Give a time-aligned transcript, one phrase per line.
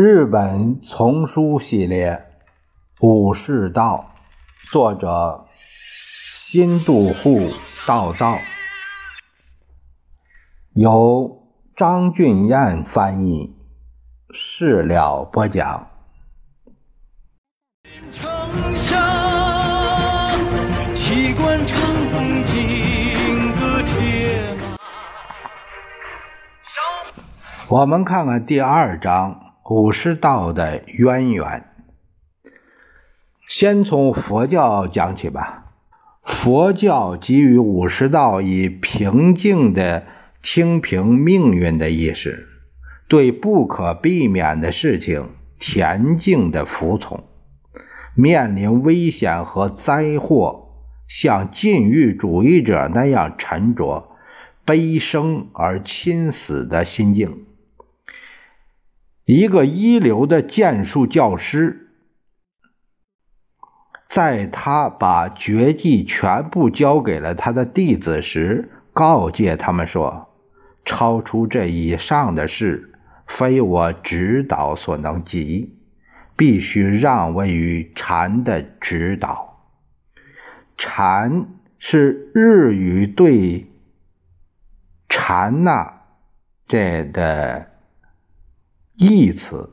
[0.00, 2.24] 日本丛书系列
[3.04, 4.12] 《武士道》，
[4.70, 5.48] 作者
[6.36, 7.50] 新渡户
[7.84, 8.38] 道造，
[10.72, 11.42] 由
[11.74, 13.56] 张俊彦翻译，
[14.30, 15.88] 事了播讲。
[18.12, 18.30] 城
[18.72, 19.00] 下，
[21.66, 21.80] 长
[22.12, 22.54] 风铁
[23.56, 24.78] 马。
[27.68, 29.47] 我们看看第二章。
[29.70, 31.66] 武士道的渊源，
[33.46, 35.66] 先从佛教讲起吧。
[36.24, 40.06] 佛教给予武士道以平静的
[40.40, 42.48] 听凭命运的意识，
[43.08, 47.24] 对不可避免的事情恬静的服从，
[48.14, 50.70] 面临危险和灾祸，
[51.08, 54.08] 像禁欲主义者那样沉着、
[54.64, 57.44] 悲生而亲死的心境。
[59.28, 61.90] 一个一流的剑术教师，
[64.08, 70.30] 在他把绝技全部交给了他的弟子时，告诫他们说
[70.86, 72.94] ：“超出这以上的事，
[73.26, 75.76] 非我指导所能及，
[76.34, 79.60] 必须让位于禅的指导。
[80.78, 81.48] 禅
[81.78, 83.70] 是日语对
[85.06, 86.00] 禅那
[86.66, 87.72] 这的。”
[89.00, 89.70] 义词，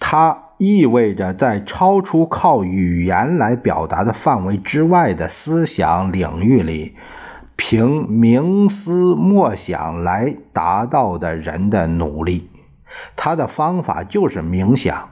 [0.00, 6.96] 它意味着在超出靠语言来表达的范围之外的思想领域里，
[7.54, 12.50] 凭冥思默想来达到的人的努力。
[13.14, 15.10] 他的方法就是冥想，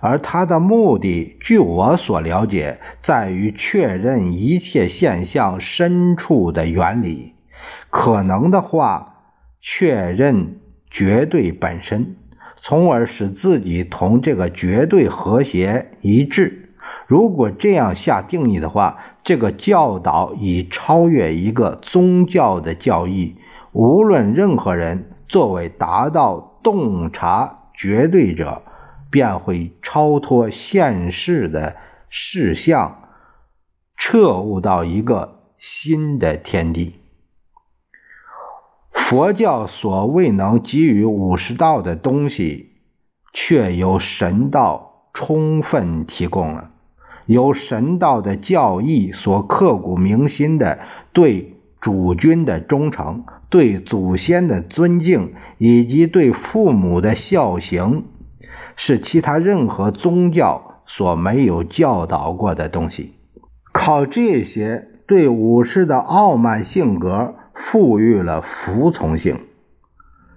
[0.00, 7.34] 而他的目的，据我所了解，在于确认一切现象深处的原理。
[7.90, 9.16] 可能的话，
[9.60, 10.61] 确认。
[10.92, 12.16] 绝对本身，
[12.58, 16.74] 从而使自己同这个绝对和谐一致。
[17.06, 23.36] 如果这样下定义的话，这个教导已超越一个宗教的教义。
[23.72, 28.62] 无论任何人作为达到洞察绝对者，
[29.10, 31.76] 便会超脱现世的
[32.10, 33.08] 事项，
[33.96, 37.01] 彻悟到一个新的天地。
[39.12, 42.70] 佛教所未能给予武士道的东西，
[43.34, 46.70] 却由神道充分提供了。
[47.26, 50.78] 由神道的教义所刻骨铭心的
[51.12, 58.06] 对主君的忠诚、对祖先的尊敬以及对父母的孝行，
[58.76, 63.12] 是其他任何宗教所没有教导过的东西。
[63.74, 67.34] 靠这些对武士的傲慢性格。
[67.54, 69.38] 赋予了服从性。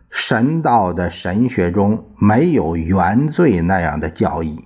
[0.10, 4.66] 神道的神学中没有原罪那样的教义，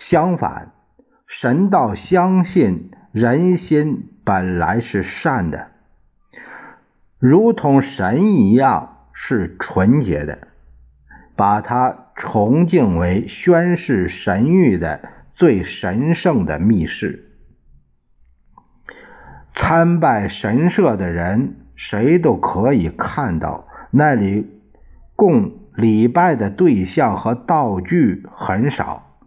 [0.00, 0.72] 相反，
[1.28, 5.68] 神道相信人心本来是善的，
[7.18, 10.48] 如同神一样是纯洁的，
[11.36, 15.00] 把它崇敬为宣示神谕的
[15.34, 17.25] 最神圣的密室。
[19.56, 21.56] 参拜神社的人。
[21.74, 24.46] 谁都可以看到，那里
[25.14, 29.18] 供礼拜的对象和道具很少。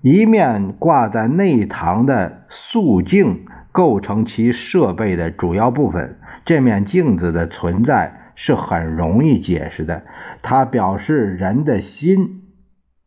[0.00, 6.16] 一面挂在内堂的塑镜构成其设备的主要部分。
[6.44, 10.04] 这面镜子的存在是很容易解释的，
[10.42, 12.42] 它表示人的心。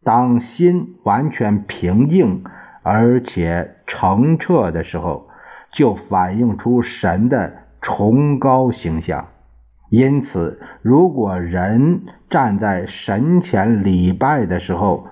[0.03, 2.43] 当心完全平静
[2.81, 5.29] 而且澄澈的时候，
[5.73, 7.63] 就反映出神的。
[7.85, 9.27] 崇高形象，
[9.89, 15.09] 因此，如果人站在神前礼拜的时候，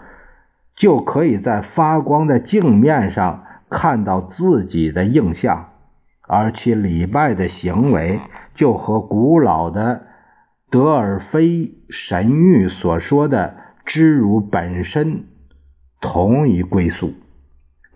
[0.74, 5.72] 就可以在发光的镜面上看到自己的映像，
[6.22, 8.22] 而其礼拜的行为
[8.54, 10.08] 就和古老的
[10.70, 15.26] 德尔菲神谕所说的“知如本身”
[16.00, 17.14] 同一归宿。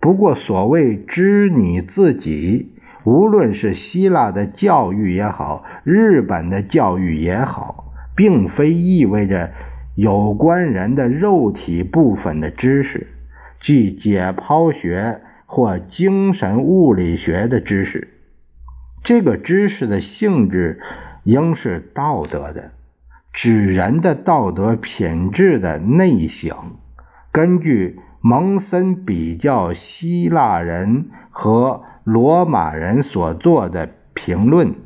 [0.06, 2.76] 不过，所谓“知你自己”。
[3.02, 9.50] 无论是希腊的教育也好，日本的教育也好，并非意味着
[9.96, 13.08] 有关人的肉体部分的知识，
[13.58, 18.06] 即解剖学或精神物理学的知识。
[19.02, 20.78] 这个知识的性质
[21.24, 22.70] 应是道德的，
[23.32, 26.54] 指人的道德品质的内省。
[27.32, 31.82] 根据蒙森比较希腊人和。
[32.06, 34.76] 罗马人所做的评论：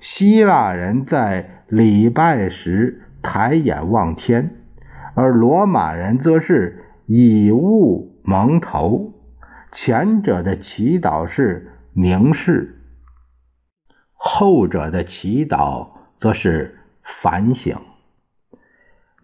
[0.00, 4.54] 希腊人在礼拜时抬眼望天，
[5.16, 9.14] 而罗马人则是以物蒙头。
[9.72, 12.80] 前者的祈祷是凝视，
[14.12, 15.88] 后者的祈祷
[16.20, 17.76] 则是反省。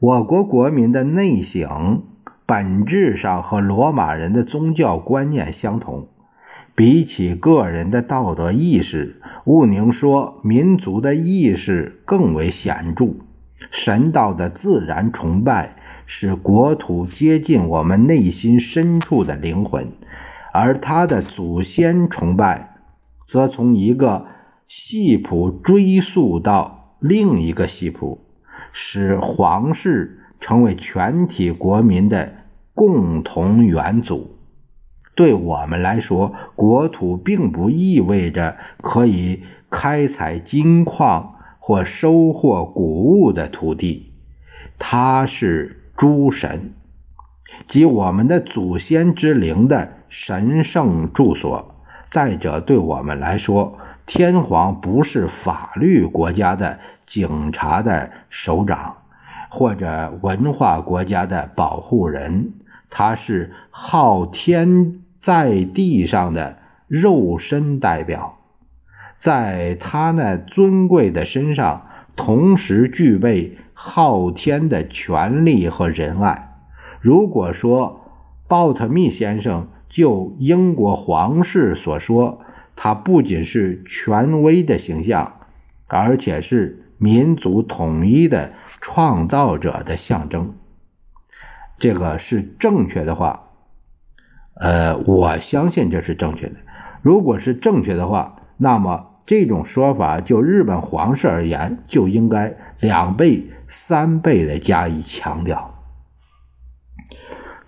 [0.00, 2.02] 我国国民的内省
[2.50, 6.08] 本质上和罗马人的宗教观念相同。
[6.74, 13.10] 比起个人的道德意识，毋宁说民族的意识更为显著。
[13.70, 15.76] 神道的自然崇拜
[16.06, 19.92] 使国土接近我们内心深处的灵魂，
[20.52, 22.74] 而他的祖先崇拜
[23.28, 24.26] 则从一个
[24.66, 28.18] 系谱追溯到另一个系谱，
[28.72, 32.39] 使皇室成为全体国民的
[32.74, 34.30] 共同元祖。
[35.14, 44.12] 对我们来说，国土并不意味着可以开采金矿或收获谷物的土地，
[44.78, 46.72] 它是诸神
[47.66, 51.74] 及我们的祖先之灵的神圣住所。
[52.10, 58.96] 再者，对我们来说，天皇不是法律国家的警察的首长，
[59.50, 62.52] 或者文化国家的保护人，
[62.90, 64.96] 他是昊天。
[65.22, 66.56] 在地上的
[66.88, 68.38] 肉身代表，
[69.18, 76.56] 在他那尊贵的身上，同时具备昊天的权力和仁爱。
[77.02, 78.00] 如果说
[78.48, 82.40] 鲍特密先生就英国皇室所说，
[82.74, 85.34] 他不仅是权威的形象，
[85.86, 90.54] 而且是民族统一的创造者的象征，
[91.80, 93.48] 这个是正确的话。
[94.54, 96.56] 呃，我相信这是正确的。
[97.00, 105.74] 如果是正确的话，那么这种说法就日本皇室而言，就应该两倍、三倍的加以强调。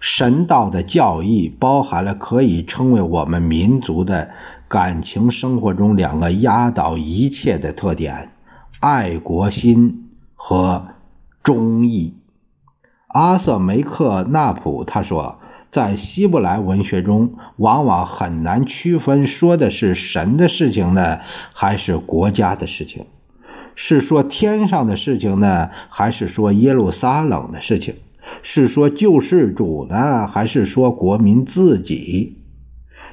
[0.01, 4.31] 神道的教义包含了可以称为我们民族的
[4.69, 8.33] 感情生活中两个压倒一切的特点：
[8.81, 10.89] 爱国心和
[11.43, 12.17] 忠义。
[13.13, 15.39] 阿瑟梅克纳普他说。
[15.71, 21.21] 在希伯来文学中，往往很难区分说的是神的事情呢，
[21.55, 23.05] 还是国家的事情；
[23.75, 27.95] 是说天上的事情呢，还是说耶路撒冷的事情；
[28.43, 32.37] 是说救世主呢，还是说国民自己？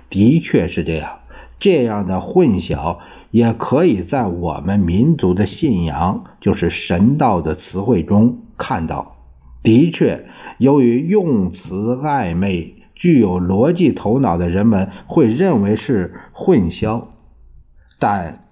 [0.09, 1.19] 的确是这样。
[1.61, 2.97] 这样的混淆
[3.31, 9.15] 也可以在我们民族的信仰，就是神道的词汇中看到。
[9.63, 10.25] 的确。
[10.57, 17.05] 由于用词暧昧，具有逻辑头脑的人们会认为是混淆，
[17.97, 18.45] 但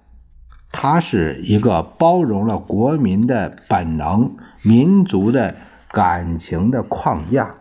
[0.72, 5.56] 它是一个包容了国民的本能、民族的
[5.90, 7.56] 感情的框架，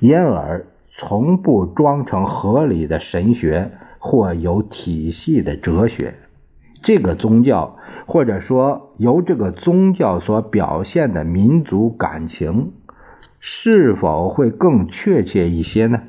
[0.00, 0.66] 因而
[0.96, 6.14] 从不装成合理的神学或有体系的哲学。
[6.82, 12.72] 这个宗教，或者说由这个宗教所表现的民族感情。
[13.46, 16.04] 是否会更确切一些呢？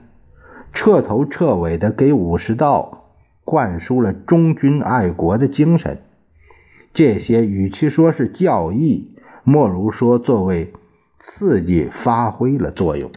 [0.72, 3.10] 彻头彻尾的给武士道
[3.44, 6.02] 灌输了忠君爱国的精神，
[6.94, 10.72] 这些与其说是教义，莫如说作为
[11.20, 13.12] 刺激发挥了作用。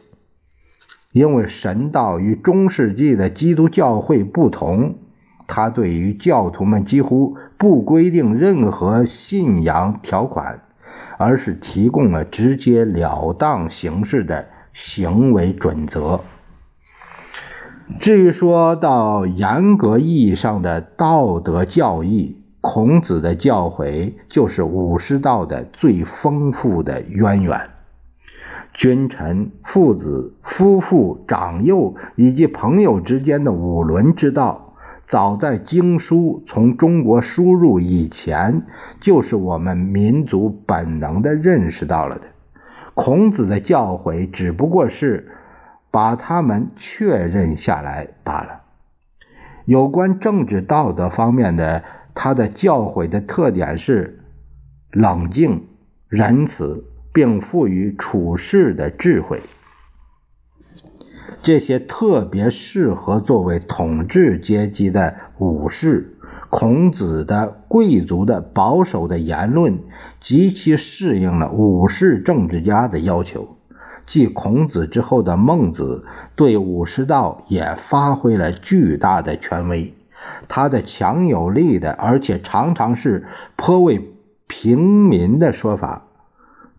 [1.13, 4.97] 因为神道与中世纪的基督教会不同，
[5.49, 10.61] 他对于教徒们几乎不规定任何信仰条款。
[11.21, 16.21] 而是提供了直截了当形式的行为准则。
[17.99, 27.69] 至于说到严格意义上的道德教义，孔子的教诲就是武士道的最丰富的渊源。
[28.73, 34.68] 君臣、父子、夫妇、长幼以及朋友之间的五伦之道。
[35.09, 38.61] 早在经书从中国输入以前，
[39.01, 42.27] 就是我们民族本能的认识到了的。
[42.93, 45.33] 孔子的教诲只不过是
[45.91, 48.61] 把他们确认下来罢了。
[49.65, 51.83] 有关政治道德方面的，
[52.15, 54.21] 他的教诲的特点是
[54.91, 55.65] 冷静、
[56.09, 56.85] 仁慈，
[57.15, 59.41] 并赋予处世的智慧。
[61.43, 66.15] 这些特别适合作为统治阶级的武士。
[66.51, 69.81] 孔子的贵族的保守的言论，
[70.19, 73.59] 极其适应了武士政治家的要求。
[74.07, 79.93] 继孔子之后的孟子，对武士道也发挥了巨大的权威。
[80.49, 84.15] 他的强有力的，而且常常是颇为
[84.47, 86.07] 平民的说法，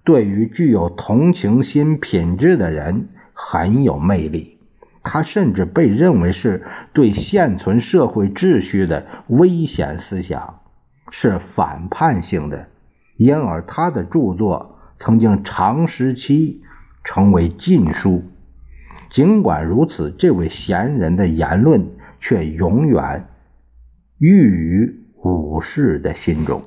[0.03, 3.09] 对于具有同情心品质的人
[3.41, 4.59] 很有魅力。
[5.01, 10.59] 他甚至被认为是对现存社会秩序的危险思想，
[11.09, 12.67] 是反叛性的，
[13.15, 16.61] 因而他的著作曾经长时期
[17.03, 18.23] 成为禁书。
[19.09, 21.87] 尽管如此，这位贤人的言论
[22.19, 23.25] 却永远
[24.19, 26.61] 寓于武士的心中。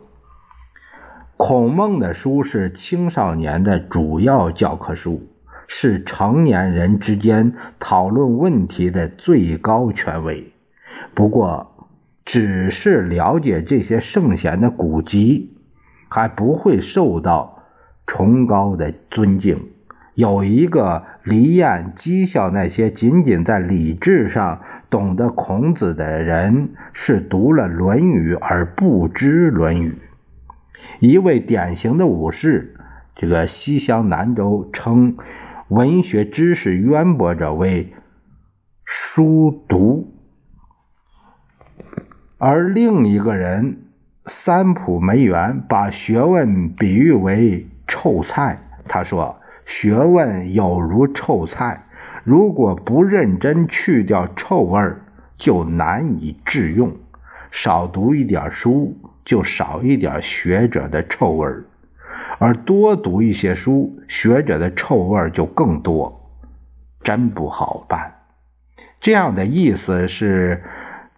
[1.37, 5.29] 孔孟的书是青少年的主要教科书。
[5.75, 10.53] 是成年人之间讨论问题的最高权威。
[11.15, 11.89] 不过，
[12.27, 15.57] 只是了解这些圣贤的古籍，
[16.11, 17.63] 还不会受到
[18.07, 19.71] 崇高的尊敬。
[20.15, 24.61] 有一个离艳讥笑那些仅仅在理智上
[24.91, 29.93] 懂得孔子的人，是读了《论语》而不知《论语》。
[31.01, 32.77] 一位典型的武士，
[33.17, 35.17] 这个西乡南州称。
[35.73, 37.95] 文学知识渊博者为
[38.85, 40.13] 书读，
[42.37, 43.79] 而另一个人
[44.27, 48.61] 三浦梅园把学问比喻为臭菜。
[48.87, 51.87] 他说：“学问有如臭菜，
[52.23, 55.01] 如果不认真去掉臭味儿，
[55.39, 56.95] 就难以致用。
[57.51, 61.65] 少读一点书，就少一点学者的臭味儿。”
[62.43, 66.29] 而多读一些书，学者的臭味就更多，
[67.05, 68.15] 真不好办。
[69.01, 70.65] 这样的意思是，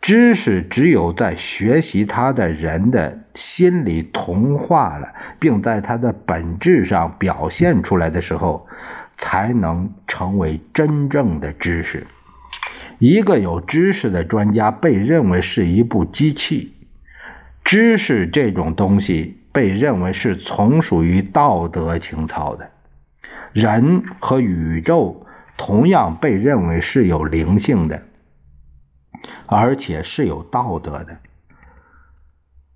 [0.03, 8.67] 知识只有在学习它的人的心里同化了，并在它的本质上表现出来的时候，
[9.17, 12.07] 才能成为真正的知识。
[12.99, 16.75] 一个有知识的专家被认为是一部机器，
[17.65, 19.41] 知识这种东西。
[19.55, 22.71] 被认为是从属于道德情操的
[23.53, 25.25] 人和宇宙，
[25.57, 28.03] 同样被认为是有灵性的，
[29.47, 31.19] 而且是有道德的。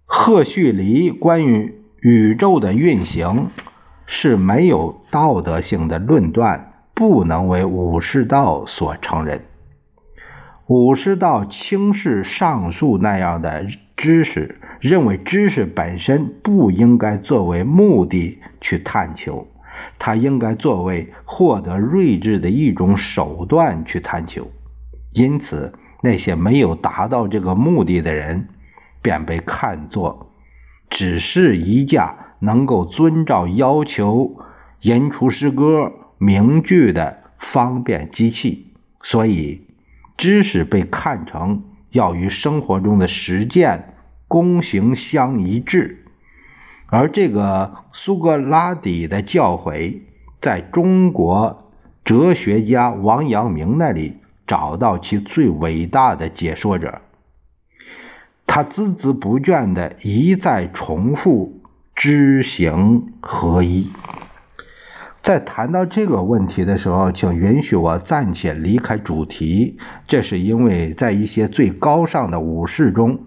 [0.07, 3.51] 赫胥黎关于宇宙的运行
[4.07, 9.43] 是没有道德性的论断，不能为武士道所承认。
[10.67, 13.67] 武士道轻视上述那样的
[13.99, 14.55] 知识。
[14.81, 19.49] 认为知识本身不应该作为目的去探求，
[19.99, 24.49] 它应该作为获得睿智的一种手段去探求。
[25.13, 28.47] 因此，那些没有达到这个目的的人，
[29.03, 30.31] 便被看作
[30.89, 34.37] 只是一架能够遵照要求
[34.83, 38.75] 吟出诗歌名句的方便机器。
[39.03, 39.67] 所以，
[40.17, 43.95] 知识被看成要与生活中的实践。
[44.31, 46.05] 公行相一致，
[46.85, 50.01] 而这个苏格拉底的教诲，
[50.43, 51.73] 在中国
[52.05, 57.01] 哲学家王阳明那里找到其最伟大的解说者。
[58.47, 61.63] 他孜孜不倦地一再重复
[61.97, 63.91] “知行合一”。
[65.29, 73.21] 在谈到这个问题的时候，请允许我暂且离开主题，这是因为在一些最高尚的武士中。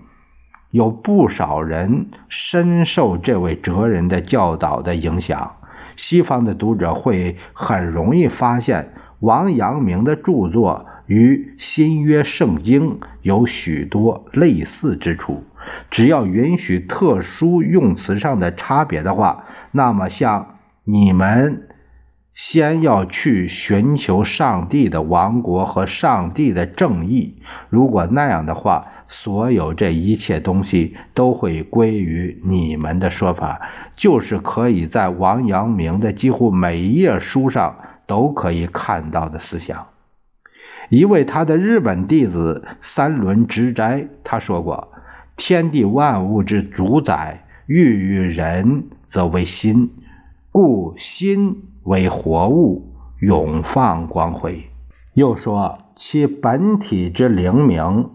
[0.72, 5.58] 有不少人深受这位哲人的教导的影响。
[5.96, 15.43] 西方的读者会很容易发现，王阳明的著作与新约圣经有许多类似之处。
[15.91, 21.67] 只要允许特殊用词上的差别的话，那么像你们
[22.34, 28.88] 先要去寻求上帝的王国和上帝的正义，如果那样的话。
[29.14, 33.60] 所有这一切东西都会归于你们的说法，
[33.94, 39.88] 就是可以在王阳明的几乎每一页书上都可以看到的思想。
[40.88, 44.94] 一位他的日本弟子三轮直斋他说过
[45.36, 49.92] ：“天地万物之主宰，欲于人则为心，
[50.54, 54.70] 故心为活物，永放光辉。”
[55.14, 58.10] 又说其本体之灵明。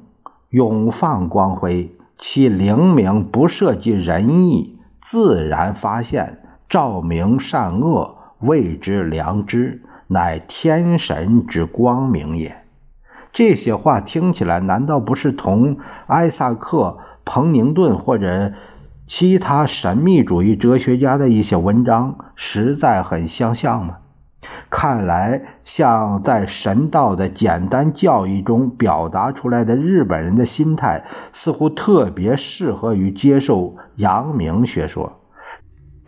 [0.51, 12.57] 永放光辉，其灵明不涉及仁义，自然发现，照明善恶，谓之良知，乃天神之光明也。
[13.33, 18.53] 这些话听起来，难道不是同艾萨克·彭宁顿或者
[19.07, 23.99] 其他神秘主义哲学家的一些文章实在很相像吗？
[24.69, 35.21] 看来，像在神道的简单教义中表达出来的日本人的心态，似乎特别适合于接受阳明学说。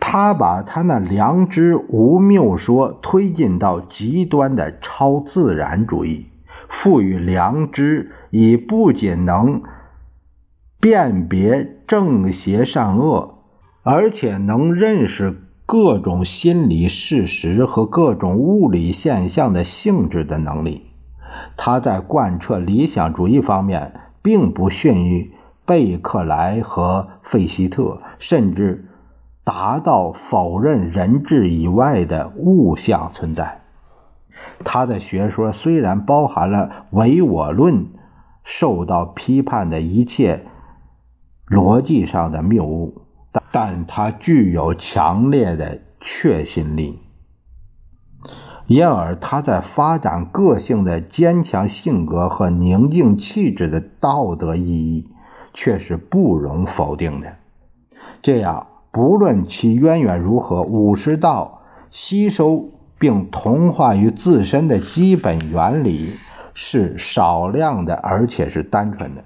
[0.00, 6.26] 他把他那良知无谬说推进到极端的超自然主义，
[6.68, 9.62] 赋予良知以不仅能
[10.80, 13.38] 辨别正邪善恶，
[13.82, 20.86] 而且能认识各种心理事实和各种物理现象的性质的能力。
[21.56, 25.32] 他在贯彻理想主义方面，并不逊于
[25.64, 28.84] 贝克莱和费希特，甚至。
[29.44, 33.62] 达到否认人质以外的物象存在。
[34.62, 37.86] 他的学说虽然包含了唯我论，
[38.44, 40.44] 受到批判的一切
[41.48, 43.02] 逻辑上的谬误，
[43.32, 46.98] 但但他具有强烈的确信力，
[48.66, 55.08] 因而他在发展个性的坚强性格和宁静气质的道德意义，
[55.52, 57.36] 却是不容否定的。
[58.22, 58.66] 这样。
[58.90, 66.14] 不论其渊源如何，武士道吸收并同化于自身的基本原理
[66.54, 69.22] 是少量的，而且是单纯的。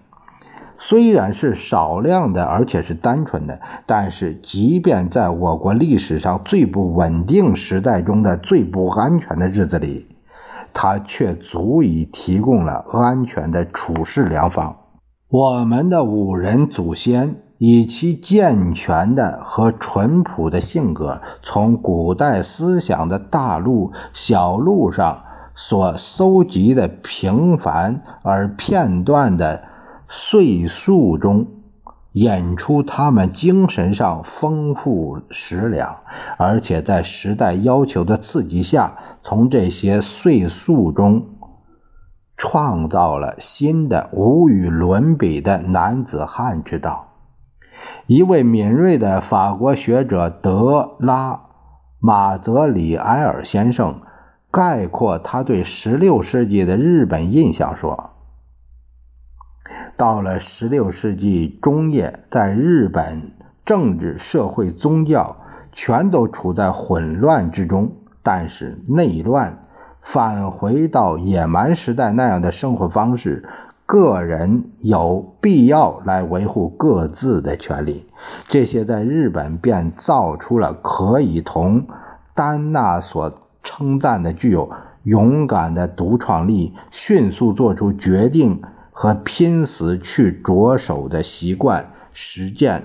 [0.79, 10.07] 虽然是少量的，而且是单纯的，但是即便在我国历史上最不稳定时代中的最不安全的日子里，
[10.73, 14.77] 它却足以提供了安全的处事良方。
[15.29, 17.37] 我们的五人祖先。
[17.65, 25.23] 以其健全的和淳朴的性格，从古代思想的大路小路上
[25.55, 29.63] 所搜集的平凡而片段的
[30.15, 31.47] 岁数中，
[32.13, 36.01] 演出他们精神上丰富食粮，
[36.37, 41.29] 而且在时代要求的刺激下，从这些岁数中
[42.37, 47.09] 创造了新的无与伦比的男子汉之道。
[48.07, 51.41] 一位敏锐的法国学者德拉
[51.99, 54.03] 马泽里埃尔先生
[54.51, 58.11] 概括他对16世纪的日本印象说
[59.97, 63.33] ：“到了十六世纪中叶，在日本，
[63.65, 65.37] 政治、社会、宗教
[65.73, 69.63] 全都处在混乱之中，但是内乱，
[70.01, 73.49] 返回到野蛮时代那样的生活方式。”
[73.85, 78.07] 个人有必要来维护各自的权利，
[78.49, 81.87] 这些在日本便造出了可以同
[82.33, 84.71] 丹纳所称赞的具有
[85.03, 92.85] 勇敢的独创力、迅速做出决定和拼死去着手的习惯、实践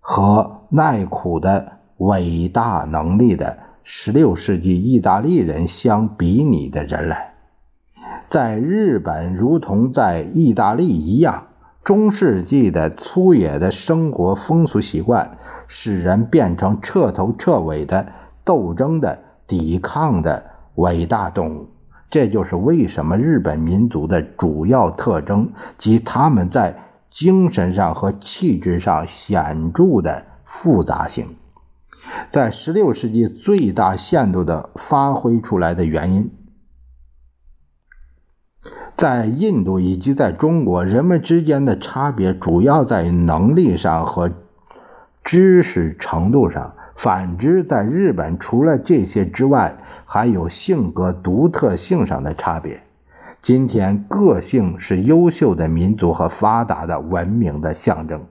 [0.00, 7.34] 和耐苦的伟大能力的16世纪意大利人相比拟的人来。
[8.28, 11.46] 在日本，如同在意大利一样，
[11.84, 15.36] 中世纪的粗野的生活风俗习惯，
[15.68, 18.06] 使人变成彻头彻尾的
[18.42, 20.42] 斗争的、抵抗的
[20.76, 21.68] 伟大动物。
[22.14, 26.78] 这就是为什么日本民族的主要特征及他们在
[27.10, 31.34] 精神上和气质上显著的复杂性，
[32.30, 36.30] 在16世纪最大限度地发挥出来的原因。
[38.94, 44.30] 在印度以及在中国，人们之间的差别主要在能力上和
[45.24, 46.76] 知识程度上。
[46.96, 52.82] 反之，在日本，除了这些之外，还有性格独特性上的差别。
[53.42, 58.24] 今天，个性是优秀的民族和发达的文明的象征。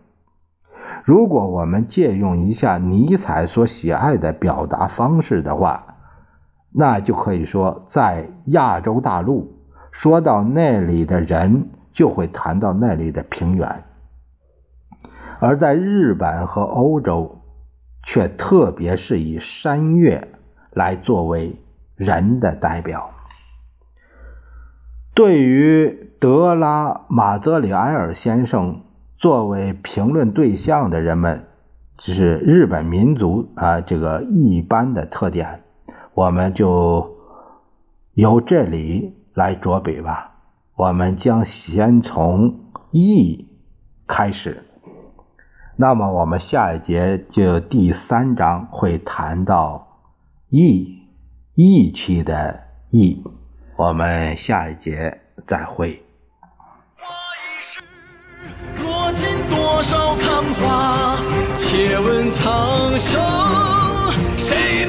[1.04, 5.98] 如果我们借用一下尼采所喜爱的表达方式的话，
[6.72, 9.60] 那就可以说，在亚洲大陆。
[9.92, 13.68] 说到那里的人，就会谈到那里的平原；
[15.40, 17.43] 而在日本和欧洲，
[18.04, 20.28] 却特别是以山岳
[20.72, 21.56] 来作为
[21.96, 23.12] 人的代表。
[25.16, 28.82] 对于德拉马泽里埃尔先生
[29.18, 31.48] 作为评论对象的人们，
[31.98, 35.64] 就是日本民族啊这个一般的特点，
[36.14, 37.18] 我们就
[38.14, 39.18] 由这里。
[39.36, 40.36] 来着笔吧，
[40.76, 43.48] 我们将先从义
[44.06, 44.64] 开始。
[45.76, 49.88] 那么，我们下一节就第三章会谈到
[50.50, 51.00] 义，
[51.56, 53.24] 义气的义。
[53.76, 56.00] 我们下一节再会。
[58.78, 61.18] 落尽多少残花，
[61.58, 63.20] 且问苍生
[64.38, 64.83] 谁？